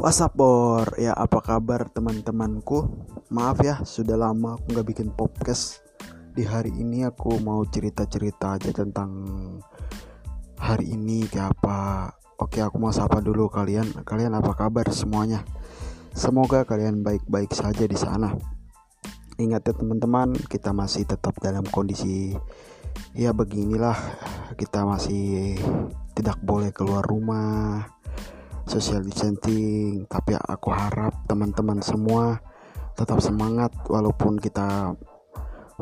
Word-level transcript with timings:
WhatsApp 0.00 0.32
Bor, 0.32 0.96
ya 0.96 1.12
apa 1.12 1.44
kabar 1.44 1.92
teman-temanku? 1.92 2.88
Maaf 3.36 3.60
ya, 3.60 3.84
sudah 3.84 4.16
lama 4.16 4.56
aku 4.56 4.72
nggak 4.72 4.88
bikin 4.88 5.12
podcast. 5.12 5.84
Di 6.32 6.40
hari 6.40 6.72
ini 6.72 7.04
aku 7.04 7.36
mau 7.44 7.60
cerita-cerita 7.68 8.56
aja 8.56 8.72
tentang 8.72 9.12
hari 10.56 10.96
ini 10.96 11.28
kayak 11.28 11.52
apa. 11.52 12.08
Oke, 12.40 12.64
aku 12.64 12.80
mau 12.80 12.88
sapa 12.96 13.20
dulu 13.20 13.52
kalian. 13.52 14.00
Kalian 14.00 14.32
apa 14.40 14.56
kabar 14.56 14.88
semuanya? 14.88 15.44
Semoga 16.16 16.64
kalian 16.64 17.04
baik-baik 17.04 17.52
saja 17.52 17.84
di 17.84 17.98
sana. 18.00 18.32
Ingat 19.36 19.68
ya 19.68 19.74
teman-teman, 19.76 20.32
kita 20.48 20.72
masih 20.72 21.04
tetap 21.04 21.36
dalam 21.44 21.68
kondisi 21.68 22.32
ya 23.12 23.36
beginilah. 23.36 24.00
Kita 24.56 24.80
masih 24.88 25.60
tidak 26.16 26.40
boleh 26.40 26.72
keluar 26.72 27.04
rumah 27.04 27.99
social 28.70 29.02
distancing 29.02 30.06
tapi 30.06 30.38
aku 30.38 30.70
harap 30.70 31.10
teman-teman 31.26 31.82
semua 31.82 32.38
tetap 32.94 33.18
semangat 33.18 33.74
walaupun 33.90 34.38
kita 34.38 34.94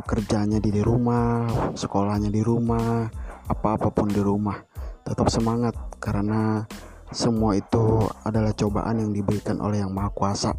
kerjanya 0.09 0.57
di 0.57 0.73
rumah 0.81 1.45
sekolahnya 1.77 2.33
di 2.33 2.41
rumah 2.41 3.11
apa-apapun 3.49 4.09
di 4.09 4.21
rumah. 4.25 4.57
Tetap 5.05 5.29
semangat 5.33 5.75
karena 5.99 6.65
semua 7.13 7.57
itu 7.57 8.05
adalah 8.25 8.53
cobaan 8.53 9.01
yang 9.01 9.11
diberikan 9.13 9.59
oleh 9.61 9.81
yang 9.81 9.93
maha 9.93 10.13
kuasa. 10.13 10.53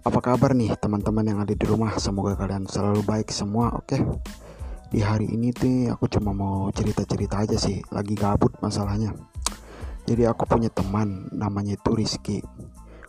Apa 0.00 0.18
kabar 0.22 0.56
nih 0.56 0.72
teman-teman 0.80 1.26
yang 1.26 1.38
ada 1.42 1.52
di 1.52 1.66
rumah? 1.66 1.92
Semoga 2.00 2.38
kalian 2.38 2.64
selalu 2.70 3.04
baik 3.04 3.28
semua 3.28 3.74
oke? 3.74 3.86
Okay? 3.90 4.02
di 4.90 4.98
hari 5.06 5.30
ini 5.30 5.54
tuh 5.54 5.86
aku 5.94 6.10
cuma 6.10 6.34
mau 6.34 6.66
cerita-cerita 6.74 7.46
aja 7.46 7.54
sih 7.54 7.78
lagi 7.94 8.18
gabut 8.18 8.50
masalahnya 8.58 9.14
jadi 10.10 10.34
aku 10.34 10.42
punya 10.42 10.66
teman 10.74 11.30
namanya 11.30 11.78
itu 11.78 11.94
Rizky. 11.94 12.42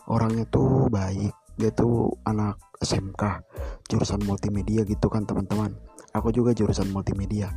Orangnya 0.05 0.45
tuh 0.45 0.85
baik 0.85 1.33
dia 1.57 1.73
tuh 1.73 2.13
anak 2.29 2.61
SMK 2.77 3.41
jurusan 3.89 4.21
multimedia 4.21 4.85
gitu 4.85 5.09
kan 5.09 5.25
teman-teman. 5.25 5.73
Aku 6.13 6.29
juga 6.29 6.53
jurusan 6.53 6.93
multimedia. 6.93 7.49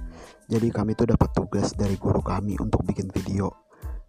Jadi 0.48 0.72
kami 0.72 0.96
tuh 0.96 1.12
dapat 1.12 1.28
tugas 1.36 1.76
dari 1.76 2.00
guru 2.00 2.24
kami 2.24 2.56
untuk 2.56 2.88
bikin 2.88 3.12
video. 3.12 3.52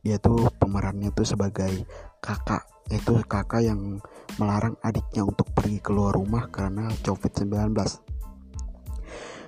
Dia 0.08 0.23
tuh 0.23 0.47
pemerannya 0.56 1.11
tuh 1.11 1.28
sebagai 1.28 1.83
kakak. 2.23 2.63
Itu 2.88 3.19
kakak 3.28 3.59
yang 3.59 4.00
melarang 4.39 4.80
adiknya 4.88 5.28
untuk 5.28 5.52
pergi 5.52 5.83
keluar 5.83 6.16
rumah 6.16 6.47
karena 6.47 6.88
COVID-19 7.03 7.75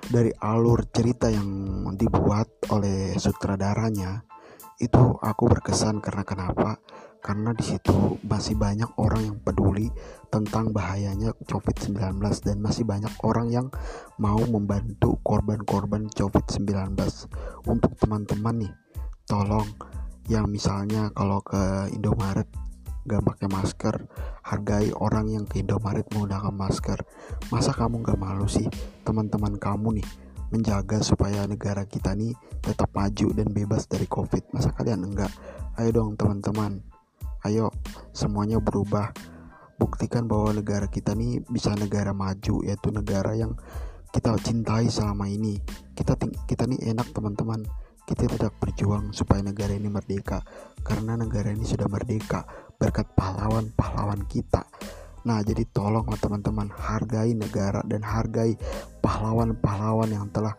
dari 0.07 0.31
alur 0.39 0.87
cerita 0.87 1.27
yang 1.27 1.47
dibuat 1.99 2.71
oleh 2.71 3.15
sutradaranya 3.19 4.26
itu 4.77 5.17
aku 5.17 5.49
berkesan 5.49 5.97
karena 6.05 6.21
kenapa? 6.21 6.77
Karena 7.17 7.49
di 7.51 7.65
situ 7.65 8.21
masih 8.21 8.53
banyak 8.53 8.93
orang 9.01 9.33
yang 9.33 9.37
peduli 9.41 9.89
tentang 10.29 10.69
bahayanya 10.69 11.33
COVID-19 11.49 12.21
dan 12.45 12.57
masih 12.61 12.85
banyak 12.85 13.09
orang 13.25 13.49
yang 13.49 13.67
mau 14.21 14.37
membantu 14.45 15.17
korban-korban 15.25 16.07
COVID-19 16.13 16.93
untuk 17.65 17.97
teman-teman 17.97 18.69
nih 18.69 18.73
tolong 19.25 19.67
yang 20.29 20.45
misalnya 20.45 21.09
kalau 21.11 21.41
ke 21.41 21.89
Indomaret 21.91 22.47
gak 23.07 23.23
pakai 23.23 23.47
masker 23.47 23.95
hargai 24.43 24.91
orang 24.93 25.31
yang 25.31 25.43
ke 25.47 25.63
Indomaret 25.63 26.05
menggunakan 26.11 26.53
masker. 26.53 26.99
Masa 27.49 27.71
kamu 27.71 28.03
gak 28.03 28.19
malu 28.19 28.45
sih 28.45 28.67
teman-teman 29.07 29.55
kamu 29.55 30.03
nih 30.03 30.07
menjaga 30.47 31.03
supaya 31.03 31.43
negara 31.43 31.83
kita 31.83 32.15
nih 32.15 32.31
tetap 32.63 32.91
maju 32.95 33.27
dan 33.35 33.47
bebas 33.51 33.87
dari 33.87 34.07
covid. 34.07 34.43
Masa 34.55 34.71
kalian 34.71 35.03
enggak? 35.03 35.31
Ayo 35.75 36.03
dong 36.03 36.15
teman-teman. 36.15 36.79
Ayo 37.43 37.71
semuanya 38.15 38.57
berubah. 38.63 39.11
Buktikan 39.77 40.25
bahwa 40.25 40.57
negara 40.57 40.89
kita 40.89 41.13
nih 41.13 41.43
bisa 41.45 41.75
negara 41.77 42.09
maju 42.15 42.65
yaitu 42.65 42.89
negara 42.89 43.37
yang 43.37 43.53
kita 44.09 44.33
cintai 44.41 44.89
selama 44.89 45.29
ini. 45.29 45.59
Kita 45.93 46.17
kita 46.47 46.63
nih 46.65 46.95
enak 46.95 47.11
teman-teman. 47.13 47.61
Kita 48.07 48.23
tidak 48.23 48.55
berjuang 48.63 49.11
supaya 49.11 49.43
negara 49.43 49.75
ini 49.75 49.91
merdeka. 49.91 50.39
Karena 50.79 51.19
negara 51.19 51.51
ini 51.51 51.67
sudah 51.67 51.91
merdeka. 51.91 52.47
Berkat 52.79 53.11
pahlawan-pahlawan 53.13 54.23
kita 54.31 54.63
Nah, 55.27 55.43
jadi 55.43 55.67
tolonglah 55.75 56.15
teman-teman 56.23 56.71
hargai 56.71 57.35
negara 57.35 57.83
dan 57.83 57.99
hargai 57.99 58.55
pahlawan-pahlawan 59.03 60.07
yang 60.07 60.31
telah 60.31 60.55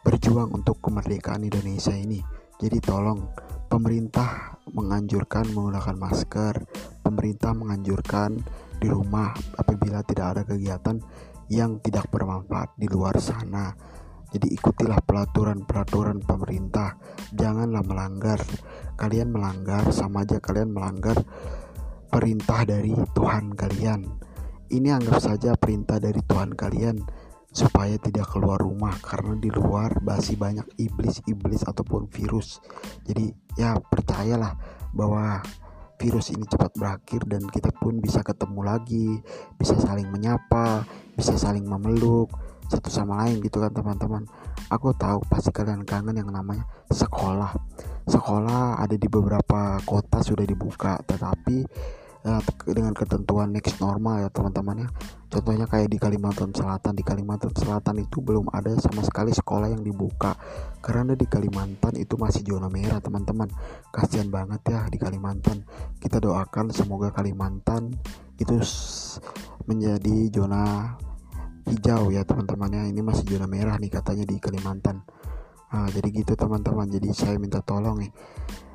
berjuang 0.00 0.56
untuk 0.56 0.80
kemerdekaan 0.80 1.44
Indonesia 1.44 1.92
ini. 1.92 2.24
Jadi 2.56 2.80
tolong 2.80 3.28
pemerintah 3.68 4.56
menganjurkan 4.72 5.52
menggunakan 5.52 6.00
masker, 6.00 6.64
pemerintah 7.04 7.52
menganjurkan 7.52 8.40
di 8.80 8.88
rumah 8.88 9.36
apabila 9.60 10.00
tidak 10.00 10.26
ada 10.32 10.42
kegiatan 10.48 10.96
yang 11.52 11.76
tidak 11.84 12.08
bermanfaat 12.08 12.72
di 12.80 12.88
luar 12.88 13.20
sana. 13.20 13.76
Jadi 14.32 14.48
ikutilah 14.56 15.04
peraturan-peraturan 15.04 16.24
pemerintah, 16.24 16.96
janganlah 17.36 17.84
melanggar. 17.84 18.40
Kalian 18.96 19.28
melanggar 19.28 19.92
sama 19.92 20.24
aja 20.24 20.40
kalian 20.40 20.72
melanggar 20.72 21.20
perintah 22.08 22.62
dari 22.66 22.94
Tuhan 23.14 23.52
kalian. 23.54 24.00
Ini 24.66 24.98
anggap 24.98 25.22
saja 25.22 25.54
perintah 25.54 26.02
dari 26.02 26.18
Tuhan 26.26 26.54
kalian 26.58 26.98
supaya 27.56 27.96
tidak 27.96 28.28
keluar 28.28 28.60
rumah 28.60 28.92
karena 29.00 29.38
di 29.40 29.48
luar 29.48 30.02
masih 30.04 30.36
banyak 30.36 30.66
iblis-iblis 30.76 31.64
ataupun 31.64 32.10
virus. 32.10 32.60
Jadi 33.06 33.32
ya 33.56 33.78
percayalah 33.80 34.58
bahwa 34.92 35.40
virus 35.96 36.28
ini 36.32 36.44
cepat 36.44 36.76
berakhir 36.76 37.24
dan 37.24 37.48
kita 37.48 37.72
pun 37.72 37.98
bisa 38.04 38.20
ketemu 38.20 38.60
lagi, 38.60 39.24
bisa 39.56 39.78
saling 39.80 40.12
menyapa, 40.12 40.84
bisa 41.16 41.34
saling 41.34 41.64
memeluk 41.64 42.28
satu 42.66 42.90
sama 42.90 43.24
lain 43.24 43.40
gitu 43.42 43.62
kan 43.62 43.70
teman-teman. 43.70 44.26
Aku 44.68 44.90
tahu 44.94 45.22
pasti 45.30 45.54
kalian 45.54 45.86
kangen 45.86 46.18
yang 46.18 46.30
namanya 46.30 46.66
sekolah. 46.90 47.54
Sekolah 48.06 48.78
ada 48.82 48.94
di 48.94 49.06
beberapa 49.06 49.78
kota 49.86 50.22
sudah 50.22 50.42
dibuka 50.42 50.98
tetapi 51.06 51.62
uh, 52.26 52.42
dengan 52.66 52.90
ketentuan 52.90 53.54
next 53.54 53.78
normal 53.78 54.26
ya 54.26 54.28
teman-teman 54.34 54.86
ya. 54.86 54.88
Contohnya 55.30 55.66
kayak 55.70 55.90
di 55.90 55.98
Kalimantan 55.98 56.50
Selatan. 56.50 56.92
Di 56.98 57.04
Kalimantan 57.06 57.54
Selatan 57.54 58.02
itu 58.02 58.18
belum 58.18 58.50
ada 58.50 58.74
sama 58.82 59.02
sekali 59.06 59.30
sekolah 59.30 59.70
yang 59.70 59.82
dibuka. 59.86 60.34
Karena 60.82 61.14
di 61.14 61.26
Kalimantan 61.26 61.94
itu 61.98 62.18
masih 62.18 62.42
zona 62.42 62.66
merah 62.66 62.98
teman-teman. 62.98 63.46
Kasihan 63.94 64.26
banget 64.30 64.62
ya 64.66 64.86
di 64.90 64.98
Kalimantan. 64.98 65.62
Kita 66.02 66.18
doakan 66.18 66.74
semoga 66.74 67.14
Kalimantan 67.14 67.94
itu 68.38 68.58
menjadi 69.66 70.30
zona 70.30 70.94
hijau 71.66 72.14
ya 72.14 72.22
teman-teman 72.22 72.70
ya 72.70 72.82
ini 72.86 73.02
masih 73.02 73.26
zona 73.26 73.50
merah 73.50 73.76
nih 73.76 73.90
katanya 73.90 74.24
di 74.26 74.38
Kalimantan 74.38 75.02
Nah, 75.76 75.92
jadi 75.92 76.08
gitu 76.08 76.32
teman-teman. 76.38 76.86
Jadi 76.86 77.12
saya 77.12 77.36
minta 77.36 77.60
tolong 77.60 78.00
nih 78.00 78.12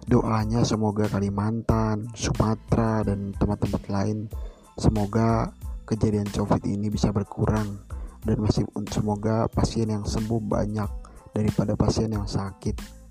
doanya 0.06 0.62
semoga 0.62 1.10
Kalimantan, 1.10 2.14
Sumatera 2.14 3.02
dan 3.02 3.34
tempat-tempat 3.38 3.84
lain 3.90 4.30
semoga 4.78 5.54
kejadian 5.90 6.30
Covid 6.30 6.62
ini 6.66 6.90
bisa 6.90 7.14
berkurang 7.14 7.86
dan 8.26 8.38
masih 8.38 8.66
semoga 8.90 9.46
pasien 9.50 9.90
yang 9.90 10.06
sembuh 10.06 10.42
banyak 10.42 10.90
daripada 11.34 11.74
pasien 11.74 12.14
yang 12.14 12.30
sakit. 12.30 13.02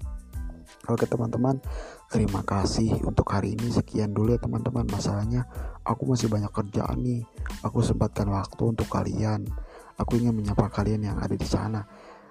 Oke 0.91 1.07
teman-teman, 1.07 1.59
terima 2.11 2.43
kasih 2.43 2.95
untuk 3.07 3.27
hari 3.31 3.55
ini 3.55 3.71
sekian 3.75 4.11
dulu 4.15 4.35
ya 4.35 4.41
teman-teman. 4.43 4.87
Masalahnya 4.87 5.47
aku 5.87 6.11
masih 6.11 6.27
banyak 6.27 6.51
kerjaan 6.51 6.99
nih. 7.03 7.23
Aku 7.63 7.83
sempatkan 7.83 8.31
waktu 8.31 8.63
untuk 8.71 8.87
kalian. 8.87 9.47
Aku 10.01 10.17
ingin 10.17 10.33
menyapa 10.33 10.73
kalian 10.73 11.13
yang 11.13 11.19
ada 11.21 11.37
di 11.37 11.45
sana 11.45 11.85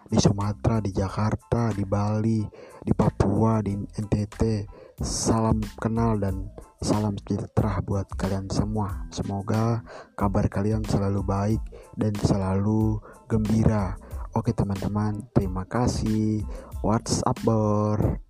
di 0.10 0.18
Sumatera, 0.18 0.82
di 0.82 0.90
Jakarta, 0.90 1.70
di 1.70 1.86
Bali, 1.86 2.42
di 2.82 2.94
Papua, 2.98 3.62
di 3.62 3.78
NTT. 3.78 4.66
Salam 5.00 5.62
kenal 5.78 6.18
dan 6.18 6.50
salam 6.82 7.14
sejahtera 7.22 7.78
buat 7.86 8.10
kalian 8.18 8.50
semua. 8.50 9.06
Semoga 9.14 9.86
kabar 10.18 10.50
kalian 10.50 10.82
selalu 10.84 11.22
baik 11.22 11.62
dan 11.94 12.12
selalu 12.26 12.98
gembira. 13.30 13.96
Oke 14.34 14.52
teman-teman, 14.52 15.30
terima 15.38 15.64
kasih. 15.70 16.42
WhatsApp 16.82 17.38
bor. 17.46 18.29